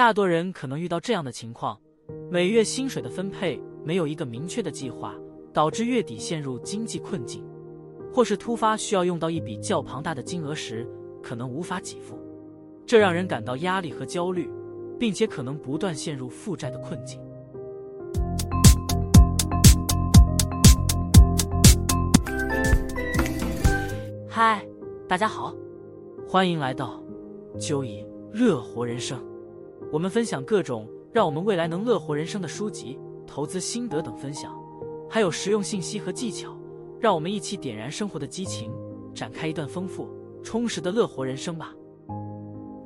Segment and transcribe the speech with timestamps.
[0.00, 1.78] 大多人可能遇到这样的情况：
[2.30, 5.14] 每月薪水的分配没有一个明确的计划，
[5.52, 7.42] 导致月底陷入经济困境；
[8.10, 10.88] 或是突发需要用到一笔较庞大的金额时，
[11.22, 12.18] 可能无法给付，
[12.86, 14.50] 这让人感到压力和焦虑，
[14.98, 17.20] 并且可能不断陷入负债的困境。
[24.26, 24.66] 嗨，
[25.06, 25.54] 大家好，
[26.26, 26.98] 欢迎来到
[27.58, 29.22] 就以热活人生。
[29.92, 34.56] 我们分享各种让我们未来能乐活人生的书籍、投资心得等分享，
[35.08, 36.56] 还有实用信息和技巧，
[37.00, 38.72] 让我们一起点燃生活的激情，
[39.14, 40.08] 展开一段丰富
[40.42, 41.74] 充实的乐活人生吧。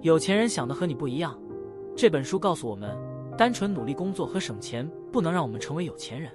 [0.01, 1.39] 有钱人想的和你不一样。
[1.97, 2.97] 这本书告诉我们，
[3.37, 6.31] 单纯努力工作和省钱不能让我们成为有钱人。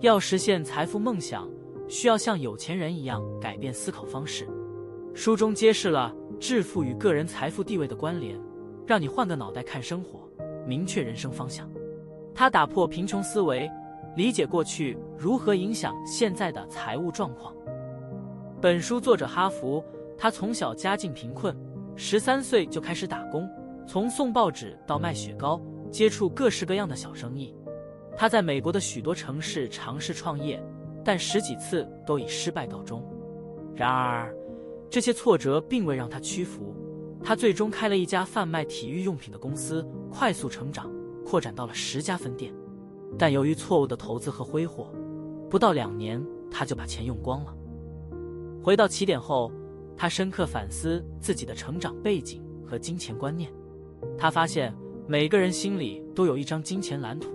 [0.00, 1.48] 要实现财富梦想。
[1.88, 4.48] 需要像有钱人一样改变思考方式。
[5.12, 8.40] 书中揭示了致富与个人财富地位的关联，
[8.86, 10.28] 让你换个脑袋看生活，
[10.66, 11.70] 明确人生方向。
[12.34, 13.70] 他打破贫穷思维，
[14.16, 17.54] 理解过去如何影响现在的财务状况。
[18.60, 19.84] 本书作者哈弗，
[20.16, 21.56] 他从小家境贫困，
[21.96, 23.48] 十三岁就开始打工，
[23.86, 27.54] 从送报纸到卖雪糕，接触各式各样的小生意。
[28.16, 30.62] 他在美国的许多城市尝试创业。
[31.04, 33.04] 但十几次都以失败告终。
[33.74, 34.32] 然而，
[34.88, 36.72] 这些挫折并未让他屈服。
[37.22, 40.90] 他最终开了一家贩卖体育用品的公司，快速成长，
[41.24, 42.52] 扩展到了十家分店。
[43.18, 44.92] 但由于错误的投资和挥霍，
[45.48, 47.54] 不到两年他就把钱用光了。
[48.62, 49.52] 回到起点后，
[49.96, 53.52] 他深刻反思自己的成长背景和金钱观念。
[54.18, 54.74] 他发现
[55.06, 57.30] 每个人心里都有一张金钱蓝图，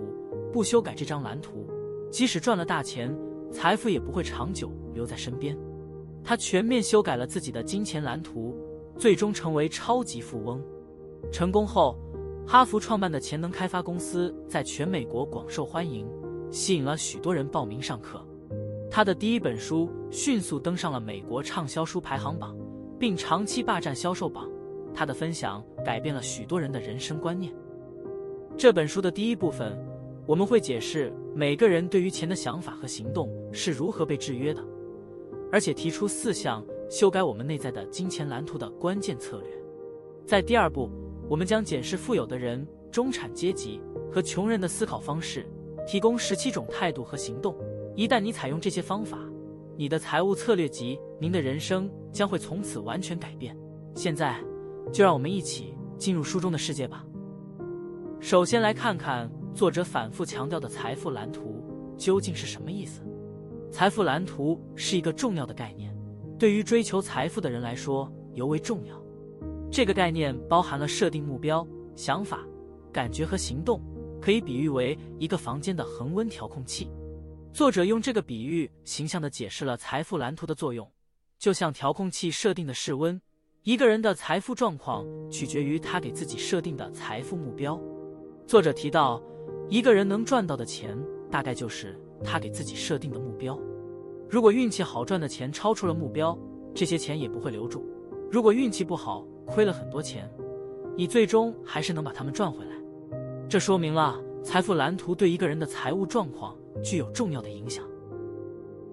[0.52, 1.66] 不修改这张蓝图，
[2.10, 3.16] 即使赚了大钱。
[3.50, 5.56] 财富也不会长久留在身边。
[6.22, 8.54] 他全面修改了自己的金钱蓝图，
[8.98, 10.62] 最终成为超级富翁。
[11.30, 11.96] 成功后，
[12.46, 16.06] 哈佛创办的潜能开发公司在全美国广受欢迎，
[16.50, 18.20] 吸引了许多人报名上课。
[18.90, 22.56] 他的第一本书迅速登上了美国畅销书排行榜，
[22.98, 24.50] 并长期霸占销售榜。
[24.92, 27.52] 他的分享改变了许多人的人生观念。
[28.56, 29.78] 这本书的第一部分。
[30.26, 34.62] 我们会解释每个人对于钱的想法和行动是如何被制约的，
[35.50, 39.50] 而且提出四项修改我们内在的金钱蓝图的关键策略。
[40.26, 40.90] 在第二步，
[41.28, 45.46] 我们将检视富有的人、中产阶级和穷人的思考方式，
[45.86, 47.56] 提供十七种态度和行动。
[47.94, 49.18] 一旦你采用这些方法，
[49.76, 53.56] 你的财务策略及您的人生将会从此完全改变。
[53.94, 54.42] 现在，
[54.92, 57.04] 就让我们一起进入书中的世界吧。
[58.20, 59.30] 首先来看看。
[59.54, 61.64] 作者反复强调的财富蓝图
[61.96, 63.02] 究竟是什么意思？
[63.72, 65.87] 财富蓝图是一个重要的概念，
[66.38, 68.94] 对于追求财富的人来说尤为重要。
[69.70, 71.66] 这个概念包含了设定目标、
[71.96, 72.46] 想法、
[72.92, 73.80] 感觉和行动，
[74.20, 76.90] 可以比喻为一个房间的恒温调控器。
[77.52, 80.88] 作者用这个比喻形象地解释了财富蓝图的作用，
[81.38, 83.20] 就像调控器设定的室温，
[83.62, 87.80] 一个人的财富状况取决于他给自己设定的财富目标。
[88.46, 89.22] 作者提到。
[89.70, 90.96] 一个人能赚到的钱，
[91.30, 91.94] 大概就是
[92.24, 93.58] 他给自己设定的目标。
[94.30, 96.38] 如果运气好，赚的钱超出了目标，
[96.74, 97.80] 这些钱也不会留住；
[98.30, 100.30] 如果运气不好，亏了很多钱，
[100.96, 102.72] 你最终还是能把它们赚回来。
[103.48, 107.82] 这说明了财富蓝图对一个人的财务状况具有重要的影响。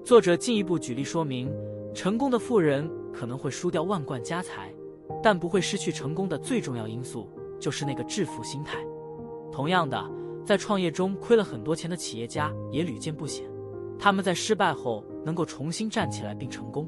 [0.03, 1.52] 作者进一步举例说明，
[1.94, 4.73] 成功的富人可能会输掉万贯家财，
[5.22, 7.29] 但不会失去成功的最重要因素，
[7.59, 8.78] 就是那个致富心态。
[9.52, 10.12] 同样的。
[10.46, 13.44] 在创业中亏了很多钱的企业家也屡见不鲜，
[13.97, 16.88] 他们在失败后能够重新站起来并成功。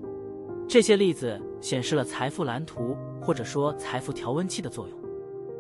[0.68, 4.98] 这些例子显示了财富蓝图或者说财富调温器的作用。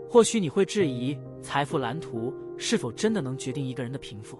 [0.09, 4.37] 或许你会质疑，财富蓝图是否真的能决定一个人的贫富？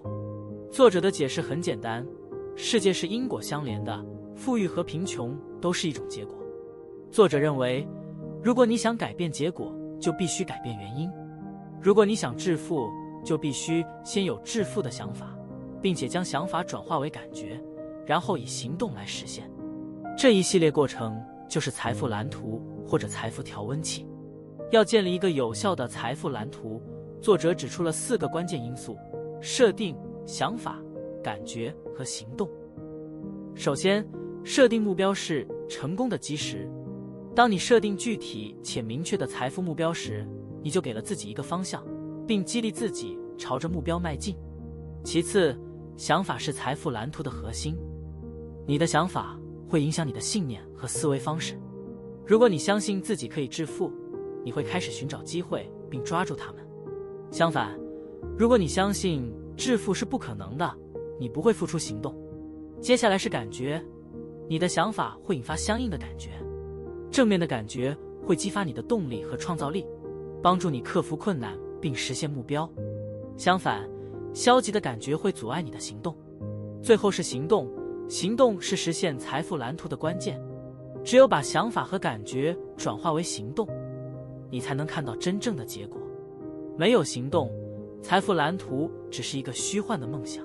[0.70, 2.06] 作者的解释很简单：
[2.54, 4.04] 世界是因果相连的，
[4.34, 6.34] 富裕和贫穷都是一种结果。
[7.10, 7.86] 作者认为，
[8.42, 11.10] 如果你想改变结果，就必须改变原因。
[11.80, 12.88] 如果你想致富，
[13.24, 15.36] 就必须先有致富的想法，
[15.82, 17.60] 并且将想法转化为感觉，
[18.08, 19.50] 然后以行动来实现。
[20.16, 24.06] 这一系列过程就是财富蓝图或者财富调温器。
[24.70, 26.82] 要建立一个有效的财富蓝图，
[27.20, 28.96] 作者指出了四个关键因素：
[29.42, 29.94] 设定、
[30.24, 30.82] 想法、
[31.22, 32.48] 感觉和行动。
[33.54, 34.02] 首先，
[34.42, 36.66] 设定目标是成功的基石。
[37.34, 40.26] 当你设定具体且明确的财富目标时，
[40.62, 41.84] 你就给了自己一个方向。
[42.26, 44.36] 并激励自己朝着目标迈进。
[45.02, 45.58] 其次，
[45.96, 47.74] 想法是财富蓝图的核心。
[48.68, 49.34] 你的想法
[49.66, 51.58] 会影响你的信念和思维方式。
[52.26, 53.90] 如果你相信自己可以致富，
[54.44, 56.56] 你会开始寻找机会并抓住他们。
[57.30, 57.80] 相反，
[58.36, 60.70] 如果你相信致富是不可能的，
[61.18, 62.14] 你不会付出行动。
[62.78, 63.82] 接下来是感觉，
[64.46, 66.32] 你的想法会引发相应的感觉，
[67.10, 69.86] 正面的感觉会激发你的动力和创造力，
[70.42, 72.70] 帮助你克服困难并实现目标。
[73.34, 73.88] 相反，
[74.34, 76.14] 消极的感觉会阻碍你的行动。
[76.82, 77.66] 最后是行动，
[78.08, 80.42] 行动是实现财富蓝图的关键。
[81.04, 83.66] 只有把想法和感觉转化为行动，
[84.50, 86.00] 你才能看到真正的结果。
[86.76, 87.50] 没有行动，
[88.02, 90.44] 财富蓝图只是一个虚幻的梦想。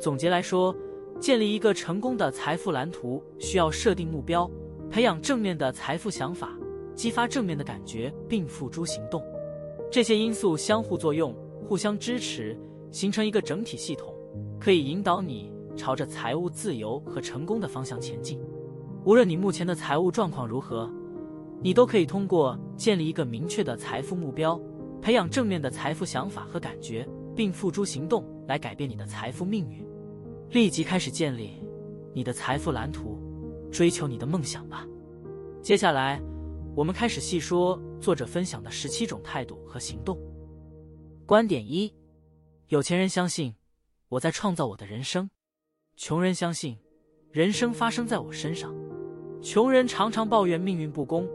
[0.00, 0.74] 总结来说，
[1.20, 4.50] 建立一个成功的财富蓝图，需要设定目标，
[4.90, 6.56] 培养正面的财富想法，
[6.94, 9.22] 激发正面的感觉，并付诸行动。
[9.90, 11.34] 这些因素相互作用，
[11.68, 12.58] 互相支持，
[12.90, 14.14] 形成一个整体系统，
[14.58, 18.40] 可以引导你朝着财务自由和成功的方向前进。
[19.04, 20.90] 无论你目前的财务状况如何，
[21.60, 24.60] 你都可以通过建立一个明确的财富目标。
[25.00, 27.04] 培养正面的财富想法和感觉，
[27.34, 29.84] 并付诸行动来改变你的财富命运。
[30.50, 31.60] 立即开始建立
[32.14, 33.18] 你的财富蓝图，
[33.72, 34.86] 追求你的梦想吧。
[35.60, 36.22] 接下来，
[36.76, 40.16] 我们开始细说作者分享的十七种态度和行动。
[41.26, 41.92] 观点一：
[42.68, 43.52] 有钱人相信
[44.08, 45.28] 我在创造我的人生，
[46.04, 46.76] 穷人相信
[47.30, 48.74] 人生发生在我身上。
[49.40, 51.28] 穷人常常抱怨命运不公，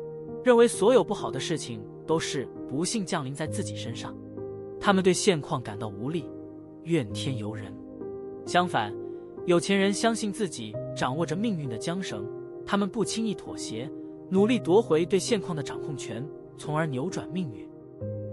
[0.43, 1.81] 认为所有不好的事情。
[2.05, 4.13] 都是不幸降临在自己身上，
[4.77, 6.29] 他们对现况感到无力，
[6.83, 7.73] 怨天尤人。
[8.45, 8.93] 相反，
[9.45, 12.25] 有钱人相信自己掌握着命运的缰绳，
[12.65, 13.89] 他们不轻易妥协，
[14.29, 16.25] 努力夺回对现况的掌控权，
[16.57, 17.65] 从而扭转命运。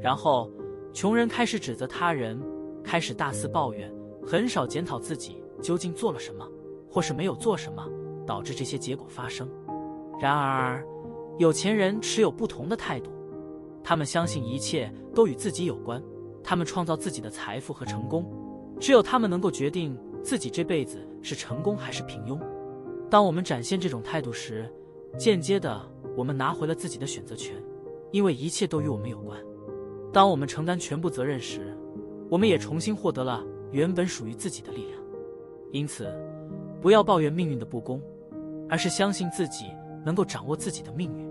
[0.00, 0.50] 然后，
[0.92, 2.40] 穷人开始指责他人，
[2.82, 3.88] 开始大肆抱怨，
[4.26, 6.46] 很少检讨自己究竟做了什么，
[6.90, 7.82] 或是没有做什么，
[8.26, 9.48] 导致这些结果发生。
[10.20, 10.86] 然而，
[11.38, 13.10] 有钱人持有不同的态度。
[13.82, 16.02] 他们相信一切都与自己有关，
[16.42, 18.30] 他们创造自己的财富和成功，
[18.78, 22.38] 只有他们能够决定自己这辈子是成功还是平庸。
[23.10, 24.70] 当我们展现这种态度时，
[25.18, 25.80] 间接的
[26.14, 27.56] 我们拿回了自己的选择权，
[28.12, 29.40] 因为一切都与我们有关。
[30.12, 31.74] 当我们承担全部责任时，
[32.30, 35.03] 我们也重新获得了原本属于自己的力量。
[35.74, 36.08] 因此，
[36.80, 38.00] 不要抱怨命运的不公，
[38.68, 39.72] 而是相信自己
[40.04, 41.28] 能够掌握自己的命运，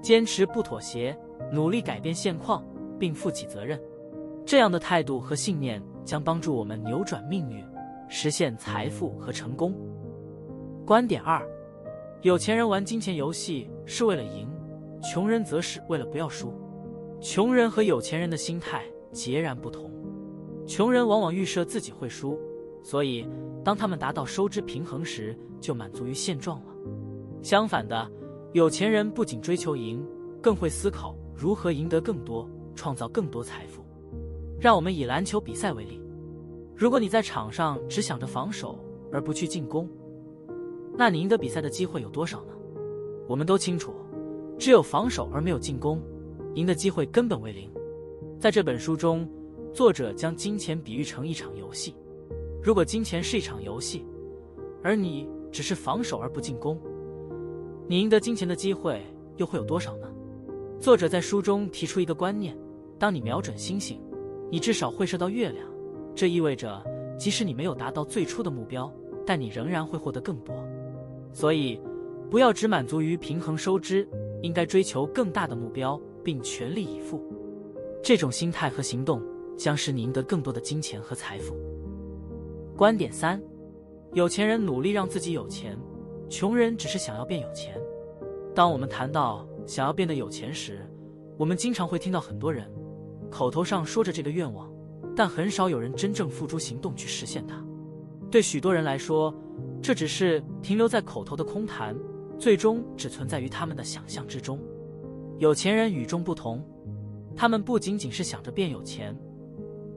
[0.00, 1.16] 坚持不妥协。
[1.50, 2.64] 努力改变现况，
[2.96, 3.78] 并负起责任，
[4.46, 7.62] 这样的态度和信念将帮助我们扭转命运，
[8.08, 9.74] 实现财富和成功。
[10.86, 11.44] 观点二：
[12.22, 14.48] 有钱人玩金钱游戏是为了赢，
[15.02, 16.54] 穷人则是为了不要输。
[17.20, 19.90] 穷人和有钱人的心态截然不同。
[20.66, 22.38] 穷人往往预设自己会输，
[22.82, 23.26] 所以
[23.64, 26.74] 当他们达到收支平衡时，就满足于现状了。
[27.42, 28.10] 相反的，
[28.52, 30.04] 有钱人不仅追求赢，
[30.40, 31.16] 更会思考。
[31.34, 33.82] 如何赢得更多，创造更多财富？
[34.60, 36.00] 让我们以篮球比赛为例，
[36.76, 38.78] 如果你在场上只想着防守
[39.10, 39.88] 而不去进攻，
[40.96, 42.52] 那你赢得比赛的机会有多少呢？
[43.28, 43.92] 我们都清楚，
[44.56, 46.00] 只有防守而没有进攻，
[46.54, 47.68] 赢的机会根本为零。
[48.38, 49.28] 在这本书中，
[49.72, 51.94] 作者将金钱比喻成一场游戏。
[52.62, 54.06] 如果金钱是一场游戏，
[54.84, 56.80] 而你只是防守而不进攻，
[57.88, 59.04] 你赢得金钱的机会
[59.36, 60.06] 又会有多少呢？
[60.78, 62.56] 作者在书中提出一个观念：
[63.00, 64.00] 当你瞄准星星，
[64.48, 65.66] 你至少会射到月亮。
[66.14, 66.80] 这意味着，
[67.18, 68.88] 即使你没有达到最初的目标，
[69.26, 70.54] 但你仍然会获得更多。
[71.32, 71.80] 所以，
[72.30, 74.08] 不要只满足于平衡收支，
[74.40, 77.20] 应该追求更大的目标，并全力以赴。
[78.04, 79.20] 这种心态和行动
[79.56, 81.56] 将使你赢得更多的金钱和财富。
[82.76, 83.40] 观点三：
[84.14, 85.78] 有钱人努力让自己有钱，
[86.28, 87.78] 穷人只是想要变有钱。
[88.54, 90.80] 当我们谈到想要变得有钱时，
[91.36, 92.66] 我们经常会听到很多人
[93.30, 94.70] 口头上说着这个愿望，
[95.14, 97.62] 但很少有人真正付诸行动去实现它。
[98.30, 99.34] 对许多人来说，
[99.82, 101.94] 这只是停留在口头的空谈，
[102.38, 104.58] 最终只存在于他们的想象之中。
[105.38, 106.64] 有钱人与众不同，
[107.36, 109.14] 他们不仅仅是想着变有钱，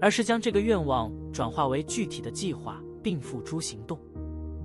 [0.02, 4.00] 而是将这个愿望转化为具体的计划并付诸行动。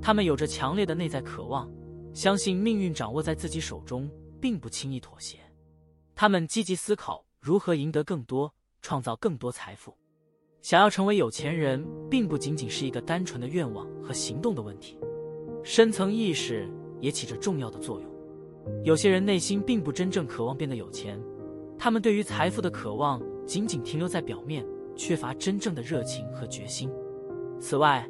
[0.00, 1.68] 他们有着强烈的内在渴望，
[2.14, 4.08] 相信命运掌握在自己手中。
[4.42, 5.36] 并不轻易妥协，
[6.14, 8.50] 他们积极思考如何赢得更多，
[8.80, 9.94] 创造更多财富。
[10.62, 14.98] 想要成为有钱人，并不仅仅是一个单纯的愿望和行动的问题，
[15.62, 16.66] 深层意识
[17.02, 18.10] 也起着重要的作用。
[18.82, 21.22] 有些人内心并不真正渴望变得有钱，
[21.78, 24.64] 他们对于财富的渴望仅仅停留在表面，
[25.00, 26.90] 缺乏真正的热情和决心。
[27.58, 28.06] 此外，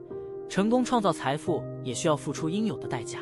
[0.49, 3.21] 成功创造财富也需要付出应有的代价。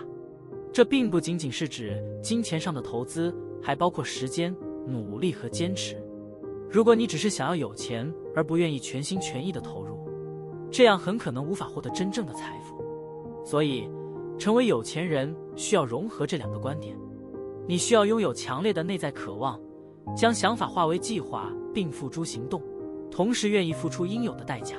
[0.73, 4.57] 这并不仅仅是指金钱上的投资，还包括时间、
[4.87, 6.03] 努力和坚持。
[6.71, 9.99] 如果你只是想要有钱而不愿意全心全意的投入，
[10.71, 12.83] 这样很可能无法获得真正的财富。
[13.45, 13.87] 所以，
[14.39, 16.97] 成为有钱人需要融合这两个观点。
[17.67, 19.61] 你需要拥有强烈的内在渴望，
[20.17, 22.63] 将想法化为计划并付诸行动，
[23.11, 24.77] 同时愿意付出应有的代价。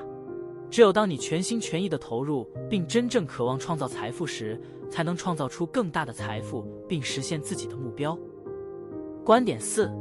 [0.69, 4.59] 只有当你全心全意的投入，并真正渴望创造财富时，
[4.89, 8.17] 才能创造出更大的财富，并实现自己的目标。
[9.25, 9.91] 观点四：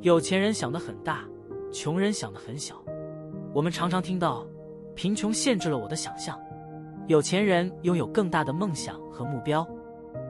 [0.00, 1.24] 有钱人想得很大，
[1.72, 2.82] 穷人想得很小。
[3.54, 4.44] 我们常常听到，
[4.94, 6.38] 贫穷限制了我的想象，
[7.06, 9.66] 有钱人拥有更大的梦想和目标。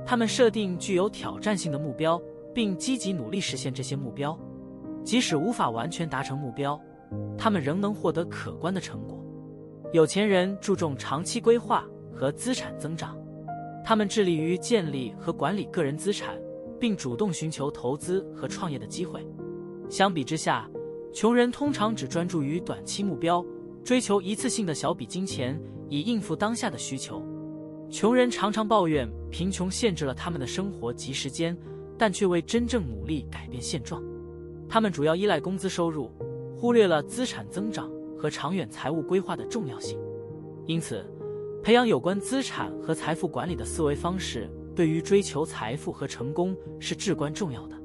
[0.05, 2.21] 他们设定具有挑战性的目标，
[2.55, 4.39] 并积极努力实现这些目标。
[5.05, 6.79] 即使无法完全达成目标，
[7.37, 9.25] 他们仍能获得可观的成果。
[9.93, 13.17] 有钱人注重长期规划和资产增长，
[13.85, 16.39] 他们致力于建立和管理个人资产，
[16.79, 19.27] 并主动寻求投资和创业的机会。
[19.89, 20.71] 相比之下，
[21.13, 23.45] 穷人通常只专注于短期目标，
[23.83, 27.21] 追求一次性的小笔金钱以应付当下的需求。
[27.91, 31.59] 穷人常常抱怨贫穷限制了他们的生活及时间，
[31.99, 34.01] 但却未真正努力改变现状。
[34.69, 36.09] 他们主要依赖工资收入，
[36.61, 37.91] 忽略了资产增长。
[38.21, 39.99] 和长远财务规划的重要性，
[40.67, 41.03] 因此，
[41.63, 47.77] 培养有关资产和财富管理的思维方式，对于追求财富和成功是至关重要的。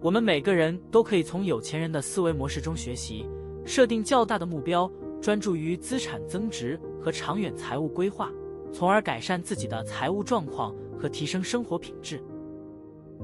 [0.00, 3.26] 我们每个人都可以从有钱人的思维模式中学习，
[3.66, 4.88] 设定较大的目标，
[5.20, 8.30] 专注于资产增值和长远财务规划，
[8.72, 12.22] 从而改善自己的财务状况和提升生活品质。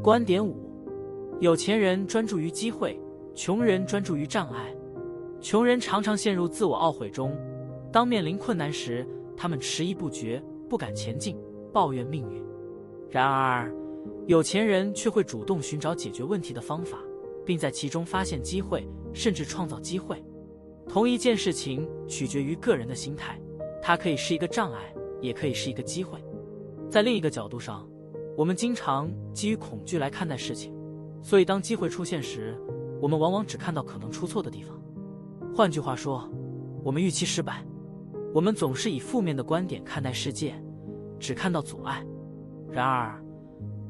[0.02, 0.56] 观点五：
[1.38, 3.00] 有钱人专注于机会，
[3.36, 4.74] 穷人专注于障碍。
[5.40, 7.34] 穷人常常陷入自我懊悔中，
[7.90, 11.34] 当面临困难时，他们迟疑不决，不敢前进，
[11.72, 12.44] 抱怨命运。
[13.08, 13.72] 然而，
[14.26, 16.98] 有钱人却会主动寻找解决问题的方法，
[17.44, 20.22] 并在其中发现机会，甚至创造机会。
[20.86, 23.40] 同一件事情取决于个人的心态，
[23.80, 26.18] 它可以是一个障碍，也可以是一个机会。
[26.90, 27.88] 在另一个角度上，
[28.36, 30.74] 我们经常基于恐惧来看待事情，
[31.22, 32.54] 所以当机会出现时，
[33.00, 34.76] 我们往往只看到可能出错的地方。
[35.60, 36.26] 换句话说，
[36.82, 37.62] 我们预期失败，
[38.32, 40.54] 我们总是以负面的观点看待世界，
[41.18, 42.02] 只看到阻碍。
[42.70, 43.22] 然而，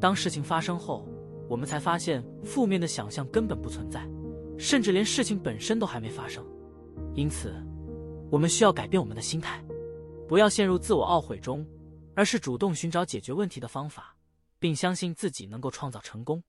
[0.00, 1.06] 当事情发生后，
[1.48, 4.04] 我们才发现负面的想象根本不存在，
[4.58, 6.44] 甚至连事情本身都还没发生。
[7.14, 7.54] 因此，
[8.32, 9.64] 我们需要改变我们的心态，
[10.26, 11.64] 不要陷入自我懊悔中，
[12.16, 14.16] 而是主动寻找解决问题的方法，
[14.58, 16.42] 并相信自己能够创造成功。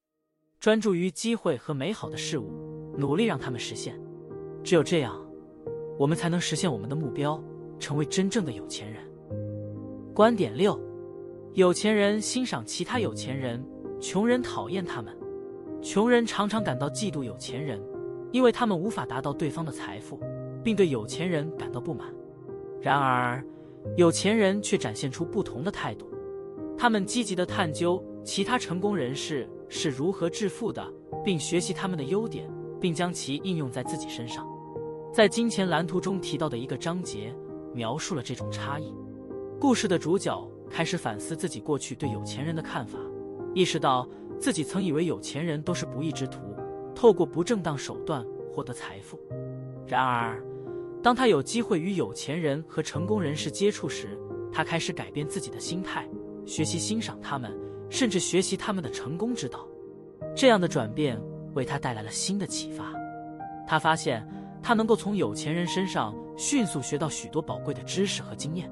[0.59, 4.01] 专注于机会和美好的事物，努力让他们实现。
[4.63, 5.19] 只有这样，
[5.97, 7.43] 我们才能实现我们的目标，
[7.79, 9.01] 成为真正的有钱人。
[10.13, 10.79] 观点六：
[11.53, 13.63] 有钱人欣赏其他有钱人，
[13.99, 15.15] 穷人讨厌他们。
[15.81, 17.81] 穷人常常感到嫉妒有钱人，
[18.31, 20.19] 因为他们无法达到对方的财富，
[20.63, 22.13] 并对有钱人感到不满。
[22.79, 23.43] 然而，
[23.97, 26.05] 有钱人却展现出不同的态度，
[26.77, 30.87] 他们积极的探究其他成功人士是如何致富的，
[31.25, 32.47] 并学习他们的优点。
[32.81, 34.43] 并将其应用在自己身上。
[35.13, 37.35] 在《金钱蓝图》中提到的一个章节，
[37.73, 38.95] 描述了这种差异。
[39.59, 42.97] 故事的主角开始反思自己过去对有钱人的看法，
[43.53, 44.07] 意识到
[44.39, 46.39] 自己曾以为有钱人都是不义之徒，
[46.95, 49.19] 透过不正当手段获得财富。
[49.85, 50.41] 然而，
[51.03, 54.17] 当他有机会与有钱人和成功人士接触时，
[54.49, 56.07] 他开始改变自己的心态，
[56.45, 57.51] 学习欣赏他们，
[57.89, 59.67] 甚至学习他们的成功之道。
[60.33, 61.21] 这样的转变。
[61.53, 62.93] 为他带来了新的启发，
[63.67, 64.25] 他发现
[64.61, 68.71] 他能够从有钱人身上迅速学到许多宝贵的知识和经验，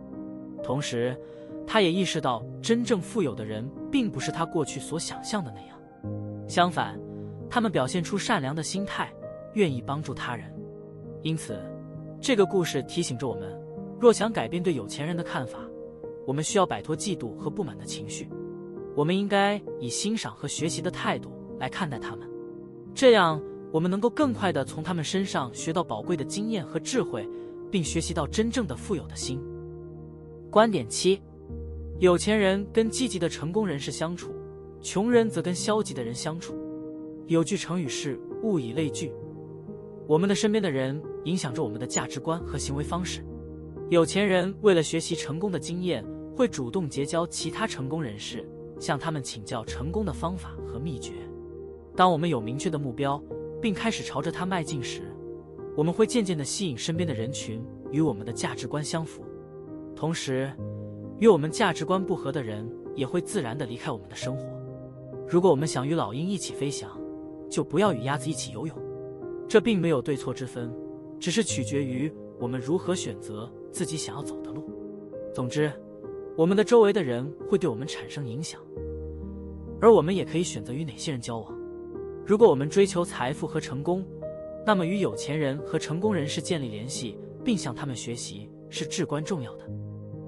[0.64, 1.18] 同时，
[1.66, 5.78] 他也意识到真正富有的人并不是他过去所想象的那样，
[6.48, 7.00] 相反，
[7.50, 9.12] 他们表现出善良的心态，
[9.54, 10.54] 愿意帮助他人。
[11.22, 11.60] 因此，
[12.22, 13.60] 这个故事提醒着我们：
[14.00, 15.60] 若想改变对有钱人的看法，
[16.26, 18.30] 我们需要摆脱嫉妒和不满的情绪，
[18.96, 22.30] 我们应该以欣赏和学习的态度来看待他们。
[22.94, 23.42] 这样，
[23.72, 27.28] 我们能够更快的从他们身上学到宝贵的经验和智慧，
[27.70, 29.40] 并学习到真正的富有的心。
[30.50, 31.22] 观点七：
[32.00, 34.34] 有钱人跟积极的成功人士相处，
[34.82, 36.56] 穷人则跟消极的人相处。
[37.28, 39.14] 有句成语是“物以类聚”，
[40.08, 43.24] 我们的身边的人影响着我们的价值观和行为方式。
[43.90, 46.04] 有钱人为了学习成功的经验，
[46.36, 48.44] 会主动结交其他成功人士，
[48.80, 51.14] 向他们请教成功的方法和秘诀。
[51.96, 53.22] 当我们有明确的目标，
[53.62, 55.02] 并开始朝着它迈进时，
[55.76, 59.24] 我们会渐渐的吸引身边的人群与我们的价值观相符，
[59.96, 60.52] 同时，
[61.20, 64.46] 与我们价值观不合的人也会自然的离开我们的生活。
[65.28, 66.90] 如果我们想与老鹰一起飞翔，
[67.50, 68.76] 就不要与鸭子一起游泳。
[69.48, 70.72] 这并没有对错之分，
[71.20, 74.70] 只是取决于我们如何选择自己想要走的路。
[75.34, 75.72] 总之，
[76.38, 78.62] 我们的周围的人会对我们产生影响，
[79.82, 81.59] 而我们也可以选择与哪些人交往。
[82.30, 84.06] 如果我们追求财富和成功，
[84.64, 89.68] 那么与有钱人和成功人士建立联系，并向他们学习是至关重要的。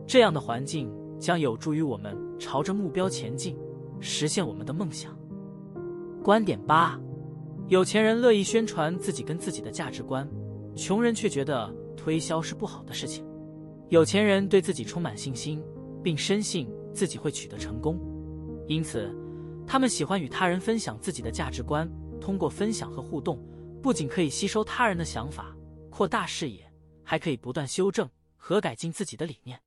[0.07, 3.55] 这样的环境将有助于我们朝着目标前进，
[3.99, 5.15] 实现我们的梦想。
[6.23, 6.99] 观点八：
[7.67, 10.27] 有钱人乐意宣传自己跟自己的价值观，
[10.75, 13.23] 穷人却觉得推销是不好的事情。
[13.89, 15.63] 有钱人对自己充满信心，
[16.01, 17.99] 并深信自己会取得成功，
[18.65, 19.15] 因此。
[19.71, 23.41] 他们喜欢与他人分享自己的价值观，通过分享和互动，
[23.81, 25.55] 不仅可以吸收他人的想法，
[25.89, 26.69] 扩大视野，
[27.05, 29.57] 还可以不断修正和改进自己的理念。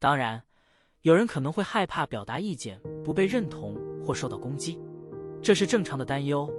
[0.00, 0.42] 当然，
[1.02, 4.80] 有人可能会害怕表达意见不被认同或受到攻击，
[5.40, 6.52] 这是正常的担忧。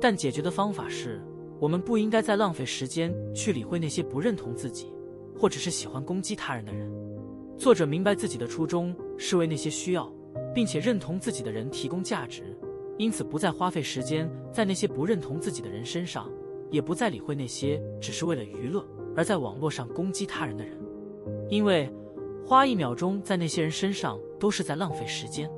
[0.00, 1.24] 但解决的方法是，
[1.60, 4.92] 我们不应该再浪费时间去理会那些不认同自己，
[5.38, 6.92] 或者是喜欢攻击他人的人。
[7.56, 10.12] 作者明白自己的初衷是为那些需要。
[10.54, 12.56] 并且认同自己的人提供价值，
[12.98, 16.30] 因此不再花费时间在那些不认同自己的人身上，
[16.70, 20.78] 也不再理会那些只是为了娱乐而在网络上攻击他人的人，
[21.48, 21.90] 因为
[22.44, 25.50] 花一秒钟在那些人身上都是在浪费时间。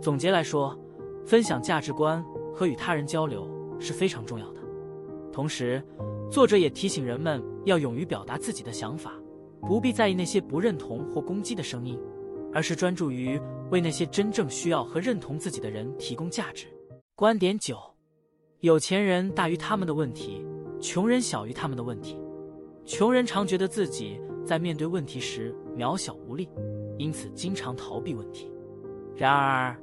[0.00, 0.78] 总结来说，
[1.24, 3.48] 分享价值观和与他人交流
[3.78, 4.60] 是非常重要的。
[5.32, 5.82] 同时，
[6.30, 9.12] 作者也提醒人们要勇于表达自己的想法，
[9.60, 11.98] 不必在意那些不认同或攻击的声音。
[12.56, 13.36] 而是专注于
[13.70, 16.66] 为那些真正需要和认同自己的人提供价值。
[17.14, 17.76] 观点九：
[18.60, 20.44] 有钱人大于他们的问题，
[20.80, 22.18] 穷人小于他们的问题。
[22.84, 26.48] 穷人常觉得自己在面对问题时渺小无力，
[26.98, 28.50] 因此经常逃避问题。
[29.16, 29.76] 然而，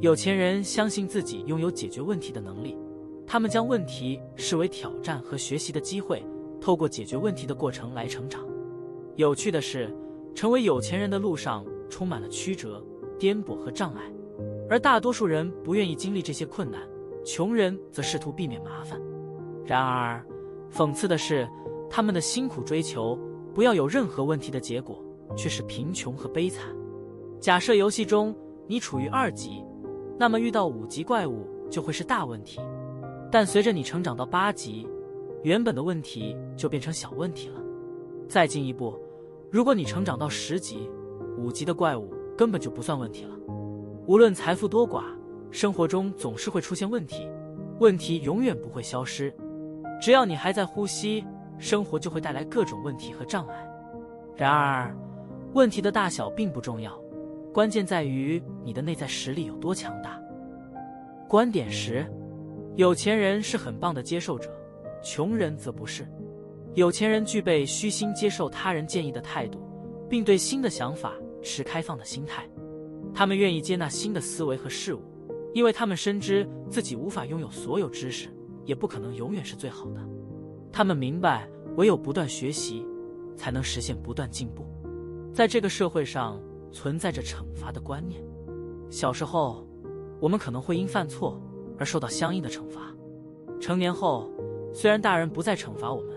[0.00, 2.76] 有钱人相信自己拥有解决问题的能力，
[3.26, 6.24] 他们将问题视为挑战和学习的机会，
[6.60, 8.46] 透过解决问题的过程来成长。
[9.16, 9.94] 有趣的是，
[10.34, 11.64] 成为有钱人的路上。
[11.90, 12.84] 充满了曲折、
[13.18, 14.02] 颠簸和障碍，
[14.68, 16.80] 而大多数人不愿意经历这些困难，
[17.24, 19.00] 穷人则试图避免麻烦。
[19.64, 20.24] 然而，
[20.72, 21.48] 讽刺的是，
[21.90, 23.18] 他们的辛苦追求
[23.54, 25.04] 不要有任何问题的结果，
[25.36, 26.74] 却是贫穷和悲惨。
[27.40, 28.34] 假设游戏中
[28.66, 29.62] 你处于二级，
[30.18, 32.60] 那么遇到五级怪物就会是大问题；
[33.30, 34.88] 但随着你成长到八级，
[35.42, 37.60] 原本的问题就变成小问题了。
[38.28, 38.98] 再进一步，
[39.50, 40.90] 如果你成长到十级，
[41.38, 43.34] 五级的怪物根本就不算问题了。
[44.06, 45.02] 无论财富多寡，
[45.50, 47.28] 生活中总是会出现问题，
[47.80, 49.34] 问题永远不会消失。
[50.00, 51.24] 只要你还在呼吸，
[51.58, 53.68] 生活就会带来各种问题和障碍。
[54.36, 54.96] 然而，
[55.52, 56.96] 问题的大小并不重要，
[57.52, 60.16] 关键在于你的内在实力有多强大。
[61.28, 62.06] 观点十：
[62.76, 64.48] 有钱人是很棒的接受者，
[65.02, 66.06] 穷人则不是。
[66.74, 69.58] 有钱人具备虚心接受他人建议的态度，
[70.08, 71.12] 并对新的想法。
[71.42, 72.48] 持开放的心态，
[73.14, 75.00] 他们愿意接纳新的思维和事物，
[75.54, 78.28] 因为他们深知自己无法拥有所有知识，
[78.64, 80.00] 也不可能永远是最好的。
[80.72, 82.84] 他们明白，唯有不断学习，
[83.36, 84.66] 才能实现不断进步。
[85.32, 88.22] 在这个社会上，存在着惩罚的观念。
[88.90, 89.66] 小时候，
[90.20, 91.40] 我们可能会因犯错
[91.78, 92.94] 而受到相应的惩罚；
[93.60, 94.30] 成年后，
[94.72, 96.14] 虽然大人不再惩罚我们，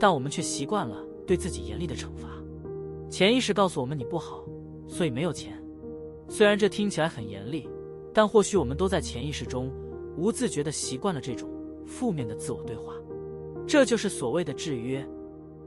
[0.00, 0.96] 但我们却习惯了
[1.26, 2.28] 对自己严厉的惩罚。
[3.10, 4.44] 潜意识告诉我们你不好。
[4.86, 5.60] 所以没有钱，
[6.28, 7.68] 虽然这听起来很严厉，
[8.12, 9.72] 但或许我们都在潜意识中
[10.16, 11.50] 无自觉的习惯了这种
[11.86, 12.94] 负面的自我对话。
[13.66, 15.04] 这就是所谓的制约。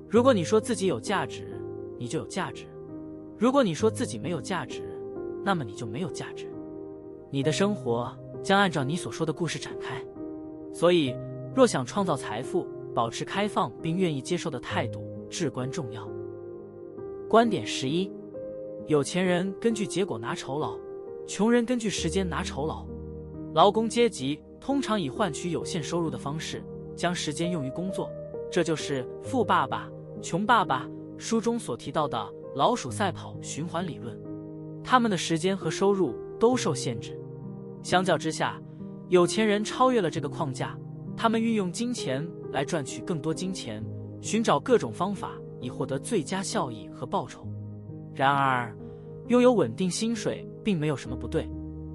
[0.08, 1.60] 如果你说自己有价值，
[1.98, 2.66] 你就有价值；
[3.38, 4.84] 如果你说自己没有价值，
[5.44, 6.48] 那么你就没有价值。
[7.30, 10.02] 你的生活将按照你所说的故事展开。
[10.74, 11.14] 所以，
[11.56, 16.08] 若想创造财富，保持开放并愿意接受的态度至关重要。
[17.28, 18.12] 观点十一。
[18.88, 20.80] 有钱人根据结果拿酬劳，
[21.28, 22.86] 穷人根据时间拿酬劳。
[23.54, 26.64] 劳工阶级通常以换取有限收入的方式
[26.96, 28.10] 将时间用于工作，
[28.50, 29.90] 这就是《富爸爸
[30.22, 30.86] 穷爸爸》
[31.20, 34.18] 书中所提到的老鼠赛跑循环理论。
[34.86, 37.20] 他们的时间和收入都受限制。
[37.84, 38.58] 相较之下，
[39.10, 40.80] 有钱人超越了这个框架，
[41.14, 43.84] 他们运用金钱来赚取更多金钱，
[44.22, 47.46] 寻找各种方法以获得最佳效益和报酬。
[48.18, 48.76] 然而，
[49.28, 51.48] 拥有稳定薪水并没有什么不对，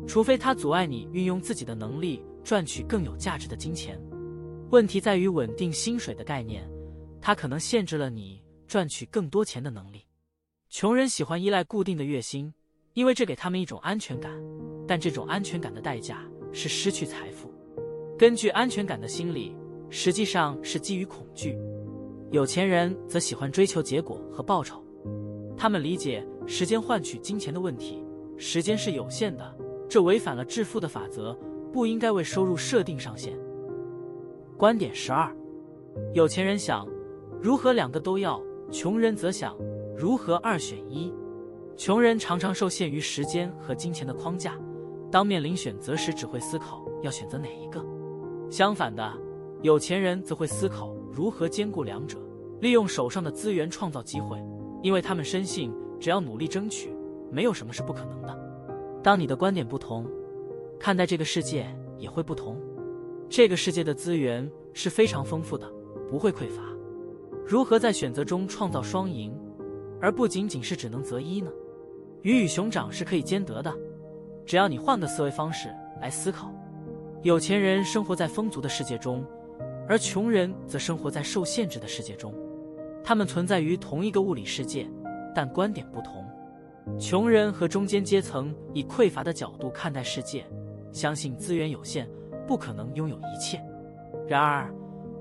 [0.07, 4.01] 除非它阻碍你运用自己的能力赚取更有价值的金钱。
[4.71, 6.65] 问题在于稳定薪水的概念，
[7.21, 10.07] 它可能限制了你赚取更多钱的能力。
[10.71, 12.55] 穷人喜欢依赖固定的月薪，
[12.95, 14.33] 因为这给他们一种安全感，
[14.87, 17.53] 但这种安全感的代价是失去财富。
[18.17, 19.57] 根据安全感的心理，
[19.91, 21.59] 实际上是基于恐惧。
[22.31, 24.83] 有钱人则喜欢追求结果和报酬，
[25.63, 28.05] 他们理解时间换取金钱的问题。
[28.37, 29.57] 时间是有限的，
[29.89, 31.39] 这违反了致富的法则，
[31.73, 33.39] 不应该为收入设定上限。
[34.57, 35.33] 观点十二：
[36.15, 36.85] 有钱人想
[37.41, 39.57] 如何两个都要，穷人则想
[39.97, 41.15] 如何二选一。
[41.77, 44.59] 穷人常常受限于时间和金钱的框架，
[45.13, 47.81] 当面临选择时只会思考要选择哪一个。
[48.51, 49.17] 相反的，
[49.63, 52.19] 有钱人则会思考如何兼顾两者，
[52.61, 54.37] 利用手上的资源创造机会，
[54.83, 56.91] 因为他们深信只要努力争取，
[57.31, 58.39] 没有什么是不可能的。
[59.03, 60.07] 当你的观点不同，
[60.79, 61.67] 看待这个世界
[61.97, 62.61] 也会不同。
[63.29, 65.67] 这个世界的资源是非常丰富的，
[66.09, 66.63] 不会匮乏。
[67.47, 69.33] 如何在选择中创造双赢，
[70.01, 71.51] 而不仅仅是只能择一呢？
[72.23, 73.73] 鱼与熊掌是可以兼得的，
[74.45, 75.69] 只要你换个思维方式
[76.01, 76.53] 来思考。
[77.23, 79.25] 有钱人生活在丰足的世界中，
[79.89, 82.35] 而穷人则生活在受限制的世界中。
[83.05, 84.89] 他们存在于同一个物理世界，
[85.35, 86.25] 但观点不同。
[86.99, 90.45] 穷人和中间阶层以匮乏的角度看待世界，
[90.93, 92.09] 相信资源有限，
[92.47, 93.61] 不可能拥有一切。
[94.27, 94.73] 然而，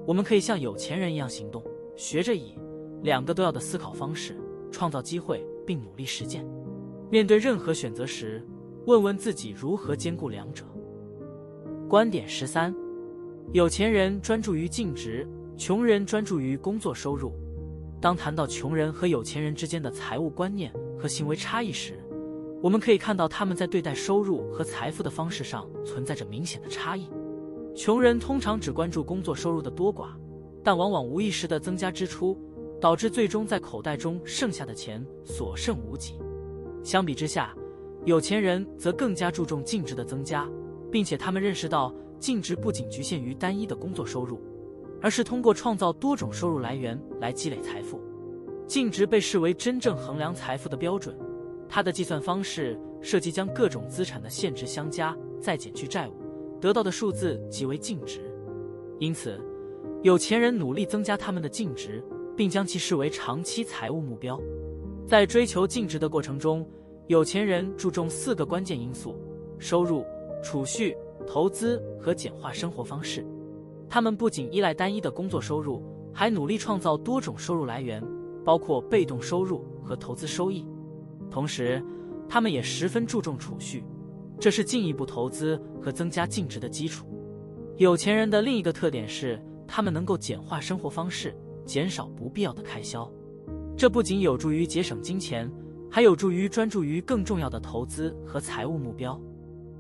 [0.06, 1.64] 我们可以像有钱人一样行动，
[1.96, 2.58] 学着以
[3.04, 4.36] 两个都要的思考方式
[4.72, 6.46] 创造机会，并努力实践。
[7.10, 8.46] 面对任何选择时，
[8.86, 10.66] 问问自己如何兼顾两者。
[11.88, 12.74] 观点十三：
[13.54, 17.34] 有钱人专注于净值，穷人专注于工作收入。
[18.02, 22.04] 当谈到穷人和有钱人之间的财务观念和行为差异时，
[22.60, 27.08] 我们可以看到他们在对待收入和财富的方式上存在着明显的差异。
[27.76, 30.08] 穷人通常只关注工作收入的多寡，
[30.64, 32.36] 但往往无意识地增加支出，
[32.82, 36.16] 导致最终在口袋中剩下的钱所剩无几。
[36.84, 37.56] 相比之下，
[38.04, 40.50] 有钱人则更加注重净值的增加，
[40.92, 44.42] 并且他们认识到净值不仅局限于单一的工作收入，
[45.02, 48.00] 而是通过创造多种收入来源来积累财富。
[48.68, 51.18] 净值被视为真正衡量财富的标准，
[51.68, 56.14] 它的计算方式涉及将各种资产的现值相加，再减去债务，
[56.62, 58.22] 得到的数字即为净值。
[59.00, 59.38] 因此，
[60.04, 62.02] 有钱人努力增加他们的净值，
[62.38, 64.40] 并将其视为长期财务目标。
[65.06, 66.66] 在追求净值的过程中，
[67.08, 69.16] 有钱人注重四个关键因素：
[69.60, 70.06] 收入、
[70.42, 70.96] 储蓄、
[71.28, 73.26] 投资和简化生活方式。
[73.94, 78.02] 他们不仅依赖单一的工作收入，还努力创造多种收入来源，
[78.46, 80.66] 包括被动收入和投资收益。
[81.30, 81.84] 同时，
[82.30, 83.84] 他们也十分注重储蓄，
[84.40, 87.06] 这是进一步投资和增加净值的基础。
[87.76, 93.12] 有钱人的另一个特点是，他们能够简化生活方式，减少不必要的开销。
[93.76, 95.52] 这不仅有助于节省金钱，
[95.90, 99.22] 还有助于专注于更重要的投资和财务目标。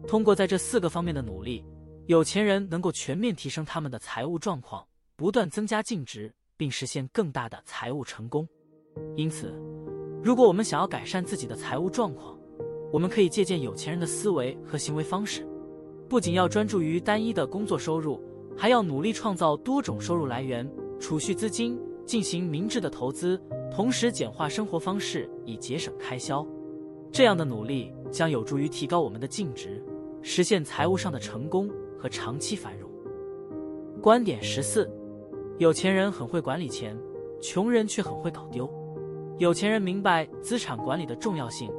[0.05, 1.63] 通过在这四个方面的努力，
[2.11, 8.45] 有钱人能够全面提升他们的财务状况，不断增加净值，并实现更大的财务成功。
[9.15, 9.55] 因此，
[10.21, 12.37] 如果我们想要改善自己的财务状况，
[12.91, 15.47] 我们可以借鉴有钱人的思维和行为方式，
[16.09, 18.21] 不仅要专注于单一的工作收入，
[18.57, 20.69] 还要努力创造多种收入来源，
[20.99, 23.41] 储蓄资金，进行明智的投资。
[23.73, 26.45] 同时简化生活方式以节省开销，
[27.09, 29.81] 这样的努力将有助于提高我们的净值，
[30.21, 31.71] 实现财务上的成功
[32.01, 32.89] 和长期繁荣。
[34.01, 34.89] 观点十四：
[35.59, 36.97] 有钱人很会管理钱，
[37.39, 38.67] 穷人却很会搞丢。
[39.37, 41.71] 有钱人明白资产管理的重要性，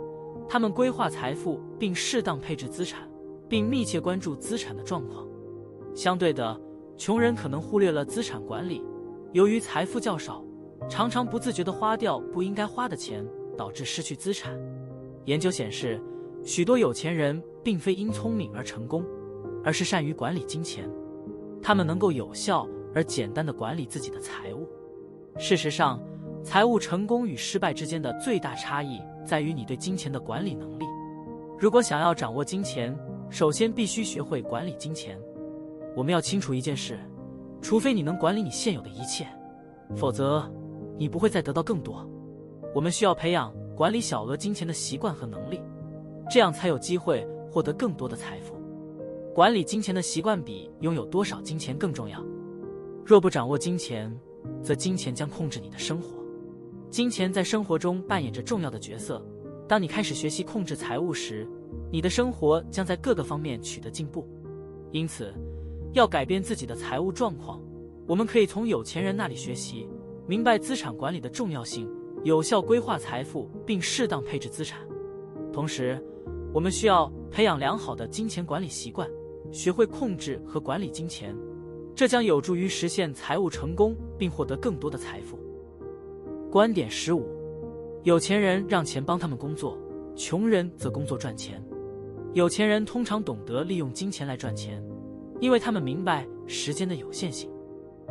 [0.49, 3.11] 他们规划财富并适当配置资产，
[3.49, 5.27] 并密切关注资产的状况。
[5.93, 6.61] 相对的，
[6.97, 8.81] 穷人可能忽略了资产管理，
[9.33, 10.45] 由于财富较少。
[10.89, 13.25] 常常不自觉地花掉不应该花的钱，
[13.57, 14.57] 导致失去资产。
[15.25, 16.01] 研究显示，
[16.45, 19.05] 许多有钱人并非因聪明而成功，
[19.64, 20.88] 而是善于管理金钱。
[21.62, 24.68] 他们能够有效而简单地管理自己的财务。
[25.38, 26.01] 事实上，
[26.42, 30.85] 财务成功与失败之间的最大差异在于你对金钱的管理能力。
[31.59, 32.96] 如果想要掌握金钱，
[33.31, 35.18] 首先必须学会管理金钱。
[35.96, 36.98] 我们要清楚一件事：
[37.61, 39.27] 除非你能管理你现有的一切，
[39.96, 40.42] 否则。
[40.98, 42.07] 你不会再得到更多。
[42.75, 45.61] 我们需要培养管理小额金钱的习惯和能力，
[46.31, 48.55] 这样才有机会获得更多的财富。
[49.35, 52.23] 管理金钱的习惯比拥有多少金钱更重要。
[53.03, 54.14] 若不掌握金钱，
[54.62, 56.23] 则金钱将控制你的生活。
[56.90, 59.25] 金钱在生活中扮演着重要的角色。
[59.66, 61.49] 当你开始学习控制财务时，
[61.90, 64.29] 你的生活将在各个方面取得进步。
[64.90, 65.33] 因此，
[65.95, 67.59] 要改变自己的财务状况，
[68.07, 69.88] 我们可以从有钱人那里学习。
[70.27, 71.90] 明白资产管理的重要性，
[72.23, 74.87] 有效规划财富，并适当配置资产。
[75.55, 75.99] 同时，
[76.53, 79.09] 我们需要培养良好的金钱管理习惯，
[79.53, 81.37] 学会控制和管理金钱，
[81.95, 85.38] 这将有助于实现财务成功并获得更多的财富。
[86.51, 87.27] 观点十五：
[88.03, 89.79] 有钱人让钱帮他们工作，
[90.17, 91.62] 穷人则工作赚钱。
[92.33, 94.83] 有钱人通常懂得利用金钱来赚钱，
[95.38, 97.51] 因为他们明白时间的有限性。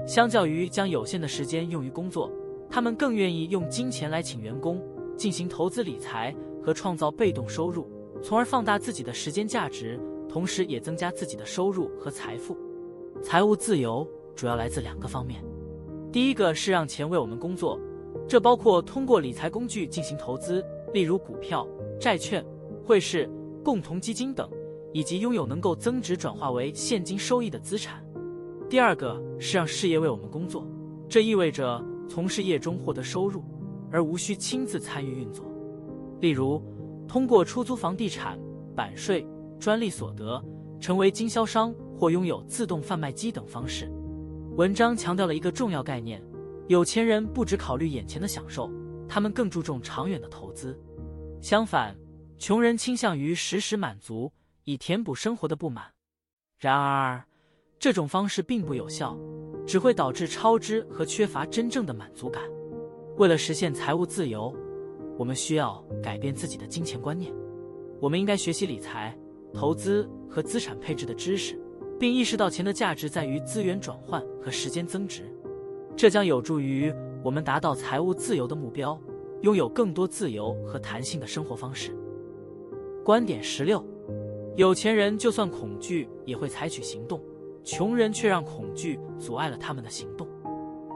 [0.08, 2.32] 相较于将有限的时间用于工作，
[2.70, 4.80] 他们更愿意用金钱来请员工
[5.18, 7.88] 进行投资理财和创造被动收入，
[8.22, 10.00] 从而放大自己的时间价值，
[10.32, 12.56] 同时也增加自己的收入和财富。
[13.22, 15.44] 财务自由主要来自两个方面，
[16.10, 17.78] 第一个是让钱为我们工作，
[18.30, 20.64] 这包括通过理财工具进行投资，
[20.94, 21.68] 例如股票、
[22.00, 22.44] 债券、
[22.82, 23.30] 汇市、
[23.62, 24.50] 共同基金等，
[24.94, 28.02] 以及拥有能够增值转化为现金收益的资产。
[28.70, 30.66] 第二个是让事业为我们工作，
[31.10, 33.44] 这意味着从事业中获得收入，
[33.92, 35.46] 而无需亲自参与运作。
[36.22, 36.64] 例如，
[37.06, 38.40] 通过出租房地产、
[38.74, 39.28] 版税、
[39.62, 40.44] 专利所得，
[40.80, 43.88] 成为经销商或拥有自动贩卖机等方式。
[44.58, 46.20] 文章强调了一个重要概念：
[46.68, 48.72] 有钱人不只考虑眼前的享受，
[49.08, 50.76] 他们更注重长远的投资。
[51.40, 51.96] 相反，
[52.40, 54.32] 穷人倾向于实时满足，
[54.64, 55.86] 以填补生活的不满。
[56.58, 57.24] 然而，
[57.78, 59.16] 这种方式并不有效，
[59.68, 62.42] 只会导致超支和缺乏真正的满足感。
[63.18, 64.56] 为了实现财务自由，
[65.20, 67.32] 我们需要改变自己的金钱观念。
[68.00, 69.16] 我们应该学习理财、
[69.54, 71.60] 投资和资产配置的知识，
[72.00, 75.24] 并意识到钱的价值在于资源转换和时间增值。
[75.96, 79.00] 这将有助于我们达到财务自由的目标，
[79.42, 81.96] 拥有更多自由和弹性的生活方式。
[83.04, 83.84] 观点十六：
[84.56, 87.22] 有钱人就算恐惧也会采取行动。
[87.64, 90.28] 穷人却让恐惧阻碍了他们的行动。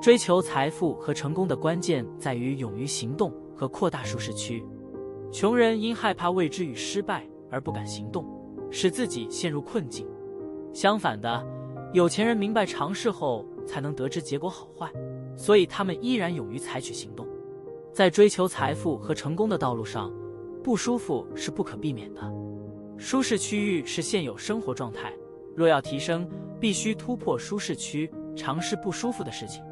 [0.01, 4.65] 追求财富和成功的关键在于勇于行动和扩大舒适区。
[5.31, 8.25] 穷人因害怕未知与失败而不敢行动，
[8.75, 10.05] 使自己陷入困境。
[10.73, 11.47] 相反的，
[11.93, 14.91] 有钱人明白尝试后才能得知结果好坏，
[15.33, 17.25] 所以他们依然勇于采取行动。
[17.93, 20.11] 在追求财富和成功的道路上，
[20.61, 22.21] 不舒服是不可避免的。
[22.97, 25.13] 舒适区域是现有生活状态。
[25.55, 29.63] 若要提升，必须突破舒适区，尝试不舒服的事情。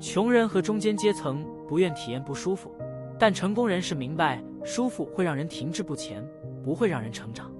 [0.00, 2.74] 穷人和中间阶层不愿体验不舒服，
[3.20, 6.28] 但成功人士明白，舒服会让人停滞不前，
[6.64, 7.51] 不会让人成长。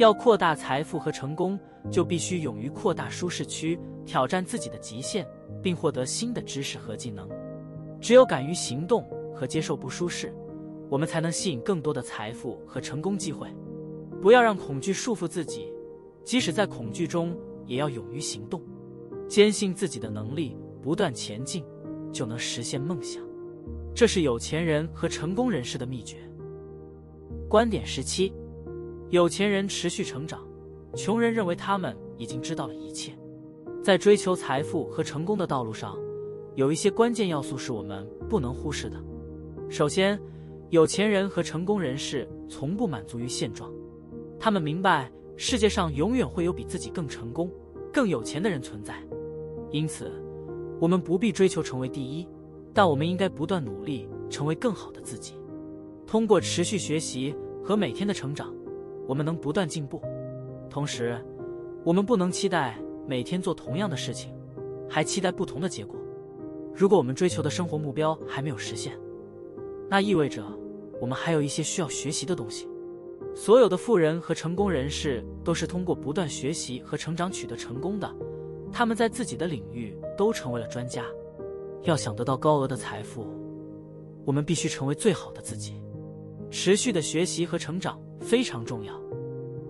[0.00, 1.60] 要扩大财富和成功，
[1.90, 5.28] 就必须勇于扩大舒适区，挑战自己的极限，
[5.62, 7.28] 并获得新的知识和技能。
[8.00, 10.34] 只有敢于行动和接受不舒适，
[10.88, 13.46] 我们才能吸引更多的财富和成功机会。
[14.22, 15.70] 不要让恐惧束缚自己。
[16.24, 17.36] 即使在恐惧中，
[17.66, 18.62] 也要勇于行动，
[19.28, 21.62] 坚信自己的能力，不断前进，
[22.10, 23.22] 就能实现梦想。
[23.94, 26.16] 这是有钱人和成功人士的秘诀。
[27.50, 28.32] 观点十七：
[29.10, 30.46] 有钱人持续成长，
[30.94, 33.12] 穷人认为他们已经知道了一切。
[33.82, 35.98] 在追求财富和成功的道路上，
[36.54, 38.96] 有一些关键要素是我们不能忽视的。
[39.68, 40.16] 首先，
[40.68, 43.72] 有钱人和成功人士从不满足于现状，
[44.38, 45.10] 他们明白。
[45.36, 47.50] 世界上永远会有比自己更成功、
[47.90, 49.02] 更有钱的人存在，
[49.70, 50.12] 因此，
[50.78, 52.28] 我们不必追求成为第一，
[52.74, 55.32] 但我们应该不断努力，成为更好的自己。
[56.06, 58.54] 通过持续学习和每天的成长，
[59.10, 60.00] 我们能不断进步。
[60.70, 61.20] 同时，
[61.84, 64.32] 我们不能期待每天做同样的事情，
[64.88, 65.98] 还期待不同的结果。
[66.72, 68.96] 如果我们追求的生活目标还没有实现，
[69.88, 70.44] 那意味着
[71.00, 72.68] 我们还有一些需要学习的东西。
[73.34, 78.08] 所有的富人和成功人士都是通过不断学习和成长取得成功的，
[78.70, 81.04] 他们在自己的领域都成为了专家。
[81.82, 83.26] 要想得到高额的财富，
[84.24, 85.82] 我们必须成为最好的自己。
[86.48, 88.94] 持续的学习和成长非常重要。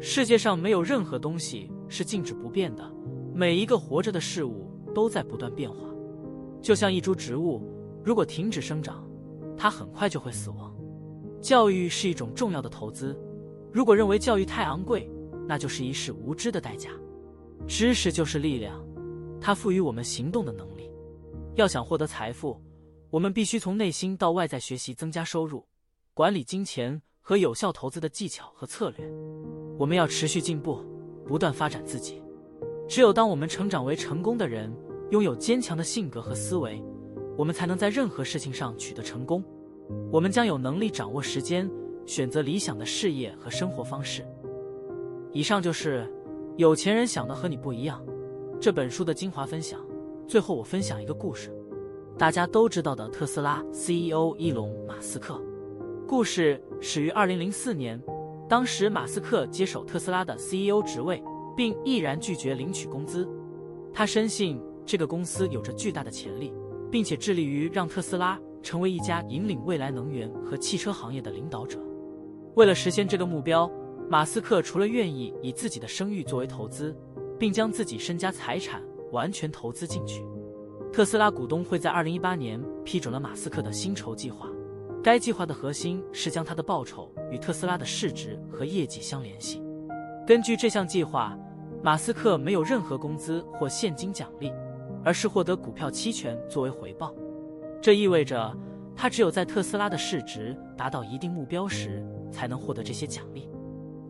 [0.01, 2.91] 世界上没有任何东西是静止不变的，
[3.35, 5.79] 每一个活着的事物都在不断变化。
[6.63, 7.63] 就像一株植物，
[8.05, 9.09] 如果停止生长，
[9.57, 10.75] 它很快就会死亡。
[11.41, 13.19] 教育是一种重要的投资。
[13.73, 15.11] 如果认为教育太昂贵，
[15.47, 16.91] 那就是一世无知的代价。
[17.67, 18.85] 知识就是力量，
[19.41, 20.91] 它赋予我们行动的能力。
[21.55, 22.61] 要想获得财富，
[23.11, 25.67] 我们必须从内心到外在学习增加收入、
[26.15, 29.07] 管理金钱和有效投资的技巧和策略。
[29.79, 30.85] 我们要持续进步，
[31.27, 32.23] 不断发展自己。
[32.89, 34.75] 只有当我们成长为成功的人，
[35.11, 36.83] 拥有坚强的性格和思维，
[37.37, 39.45] 我们才能在任何事情上取得成功。
[40.11, 41.71] 我们将有能力掌握时间。
[42.07, 44.27] 选择理想的事业和生活方式。
[45.33, 46.13] 以上就是
[46.57, 48.05] 有钱人想的和你不一样
[48.61, 49.79] 这本书的精华分享。
[50.27, 51.55] 最后，我分享一个故事，
[52.19, 55.41] 大家都知道的特斯拉 CEO 伊隆·马斯克。
[56.11, 58.03] 故事始于二零零四年，
[58.49, 61.23] 当时马斯克接手特斯拉的 CEO 职位，
[61.57, 63.29] 并毅然拒绝领取工资。
[63.93, 66.53] 他深信这个公司有着巨大的潜力，
[66.91, 71.79] 并且致力于让特斯拉成为一家引领未来能源和汽车行业的领导者。
[72.57, 73.71] 为了实现这个目标，
[74.11, 76.93] 马斯克除了愿意以自己的声誉作为投资，
[77.39, 80.27] 并将自己身家财产完全投资进去。
[80.93, 84.51] 特斯拉股东会在二零一八年批准了马斯克的薪酬计划，
[85.03, 89.63] 该计划的核心是将他的报酬与特斯拉的市值和业绩相联系。
[90.27, 91.39] 根据这项计划，
[91.83, 94.53] 马斯克没有任何工资或现金奖励，
[95.03, 97.15] 而是获得股票期权作为回报。
[97.81, 98.55] 这意味着
[98.95, 103.49] 他只有在特斯拉的市值达到一定目标时，才能获得这些奖励。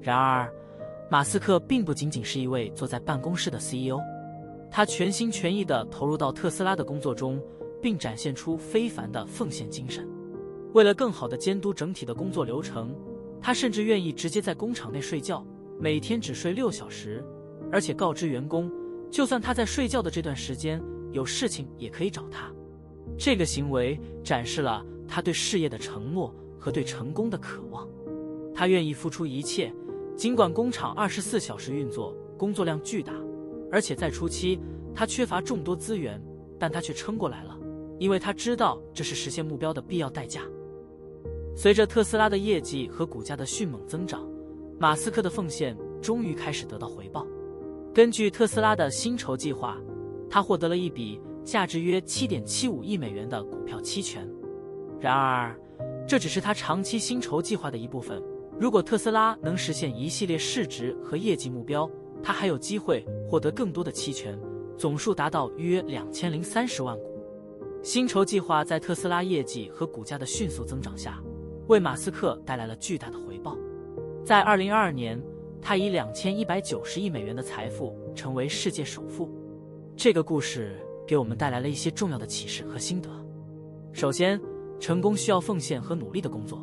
[0.00, 0.52] 然而，
[1.08, 4.00] 马斯克并不仅仅是一位坐在办公室的 CEO。
[4.72, 7.40] 他全心全意地投入到特斯拉的工作中，
[7.80, 10.08] 并展现出非凡的奉献精神。
[10.72, 12.94] 为了更好地监督整体的工作流程，
[13.40, 15.44] 他甚至愿意直接在工厂内睡觉，
[15.78, 17.24] 每天只睡六小时，
[17.72, 18.70] 而且告知员工，
[19.10, 20.80] 就算他在睡觉的这段时间
[21.10, 22.52] 有事情也可以找他。
[23.18, 27.88] 这个行为展示了他对事业的承诺和对成功的渴望。
[28.54, 29.74] 他愿意付出一切，
[30.16, 33.12] 尽管工厂二十四小时运作，工作量巨大。
[33.72, 34.60] 而且在初期，
[34.94, 36.22] 他缺乏众多资源，
[36.58, 37.58] 但他却撑过来了，
[37.98, 40.42] 因为他知道这是实现目标的必要代价。
[41.54, 44.26] 随着特斯拉的业绩和股价的迅猛增长，
[44.78, 47.26] 马斯克的奉献终于开始得到回报。
[47.92, 49.76] 根据特斯拉的薪酬计划，
[50.30, 54.26] 他获得了一笔价值约七点七五亿美元的股票期权。
[55.00, 55.54] 然而，
[56.06, 58.22] 这只是他长期薪酬计划的一部分。
[58.58, 61.90] 如果特斯拉能实现一系列市值和业绩目标，
[62.22, 64.38] 他还有机会获得更多的期权，
[64.76, 67.24] 总数达到约两千零三十万股。
[67.82, 71.18] 薪酬计划在特斯拉业绩和股价的迅速增长下，
[71.70, 73.56] 为马斯克带来了巨大的回报。
[74.24, 75.22] 在二零二二年，
[75.62, 79.30] 他以两千一百九十亿美元的财富成为世界首富。
[79.96, 83.08] 这个故事给我们带来了一些重要的启示和心得。
[83.92, 84.40] 首先，
[84.80, 86.60] 成功需要奉献和努力的工作。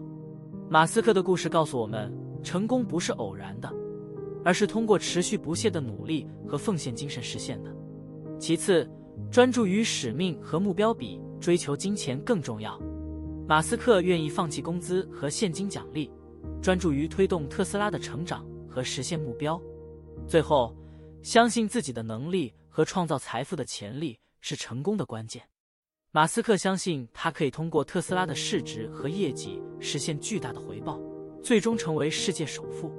[0.70, 3.74] 马斯克的故事告诉我们，成功不是偶然的。
[4.44, 7.74] 而是通过持续不懈的努力和奉献精神实现的。
[8.38, 8.90] 其次，
[9.32, 12.78] 专注于使命和目标比追求金钱更重要。
[13.48, 16.12] 马斯克愿意放弃工资和现金奖励，
[16.62, 19.60] 专注于推动特斯拉的成长和实现目标。
[20.28, 20.76] 最后，
[21.24, 25.42] 相信自己的能力和创造财富的潜力是成功的关键。
[26.12, 31.00] 马斯克相信他可以通过特斯拉的市值和业绩实现巨大的回报，
[31.42, 32.92] 最终成为世界首富。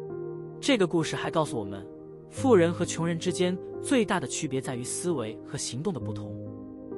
[0.58, 1.86] 这个故事还告诉我们，
[2.30, 6.34] 富人和穷人之间最大的区别在于思维和行动的不同。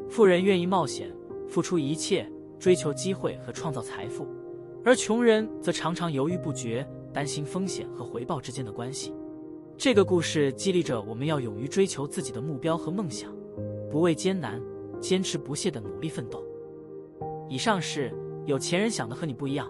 [0.09, 1.13] 富人愿意冒险，
[1.49, 4.27] 付出一切，追求机会和创造财富，
[4.85, 9.15] 而穷人则常常犹豫不决，担心风险和回报之间的关系。
[9.79, 13.35] 这个故事激励着我们要勇于追求自己的目标和梦想，
[13.91, 14.61] 不畏艰难，
[15.01, 16.45] 坚持不懈的努力奋斗。
[17.49, 19.69] 以上是有钱人想的和你不一样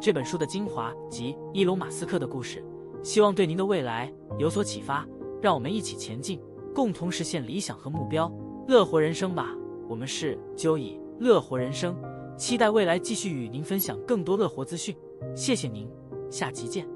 [0.00, 2.62] 这本书的精华及伊隆马斯克的故事。
[3.04, 5.06] 希望对您的未来有所启发，
[5.40, 6.40] 让我们一起前进，
[6.74, 8.30] 共同实现理想和目标，
[8.66, 9.56] 乐活人生吧！
[9.88, 11.96] 我们是 Joey，乐活人生，
[12.36, 14.94] 期待未来继续与您分享更多乐活资讯。
[15.34, 15.88] 谢谢您，
[16.30, 16.91] 下集见。